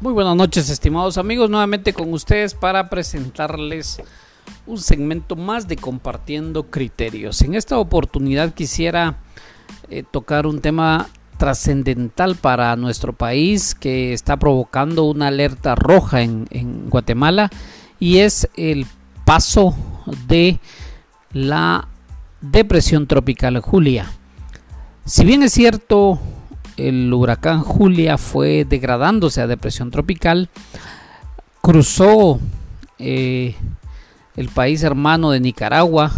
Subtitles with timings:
[0.00, 4.00] Muy buenas noches, estimados amigos, nuevamente con ustedes para presentarles
[4.64, 7.42] un segmento más de compartiendo criterios.
[7.42, 9.18] En esta oportunidad quisiera
[9.90, 16.46] eh, tocar un tema trascendental para nuestro país que está provocando una alerta roja en,
[16.50, 17.50] en Guatemala
[17.98, 18.86] y es el
[19.24, 19.74] paso
[20.28, 20.60] de
[21.32, 21.88] la
[22.40, 24.06] depresión tropical Julia.
[25.04, 26.20] Si bien es cierto,
[26.78, 30.48] el huracán Julia fue degradándose a depresión tropical,
[31.60, 32.38] cruzó
[32.98, 33.56] eh,
[34.36, 36.12] el país hermano de Nicaragua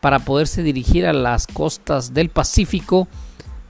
[0.00, 3.08] para poderse dirigir a las costas del Pacífico.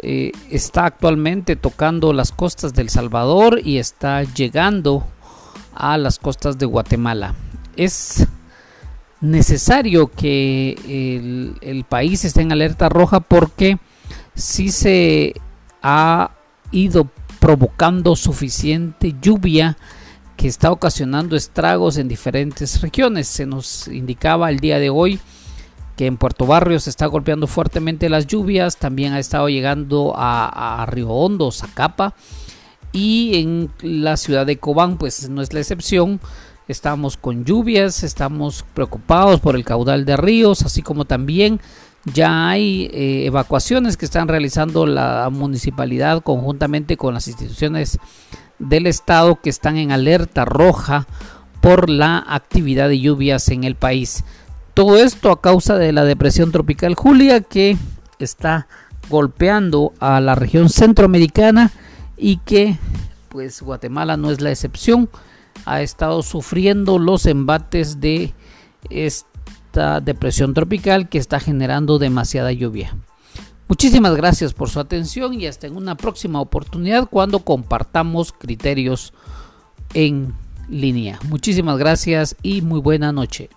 [0.00, 5.06] Eh, está actualmente tocando las costas del Salvador y está llegando
[5.74, 7.34] a las costas de Guatemala.
[7.76, 8.26] Es
[9.20, 13.78] necesario que el, el país esté en alerta roja porque
[14.34, 15.34] si se
[15.82, 16.32] ha
[16.70, 17.08] ido
[17.40, 19.76] provocando suficiente lluvia
[20.36, 23.28] que está ocasionando estragos en diferentes regiones.
[23.28, 25.20] Se nos indicaba el día de hoy
[25.96, 30.82] que en Puerto Barrio se está golpeando fuertemente las lluvias, también ha estado llegando a,
[30.82, 32.14] a Río Hondo, Zacapa
[32.92, 36.20] y en la ciudad de Cobán pues no es la excepción.
[36.68, 41.60] Estamos con lluvias, estamos preocupados por el caudal de ríos, así como también
[42.04, 47.98] ya hay eh, evacuaciones que están realizando la municipalidad conjuntamente con las instituciones
[48.58, 51.06] del estado que están en alerta roja
[51.60, 54.24] por la actividad de lluvias en el país.
[54.74, 57.76] Todo esto a causa de la depresión tropical Julia que
[58.18, 58.66] está
[59.08, 61.70] golpeando a la región centroamericana
[62.16, 62.78] y que
[63.28, 65.08] pues Guatemala no es la excepción.
[65.64, 68.34] Ha estado sufriendo los embates de
[68.90, 69.31] este
[69.72, 72.96] depresión tropical que está generando demasiada lluvia.
[73.68, 79.14] Muchísimas gracias por su atención y hasta en una próxima oportunidad cuando compartamos criterios
[79.94, 80.34] en
[80.68, 81.18] línea.
[81.28, 83.48] Muchísimas gracias y muy buena noche.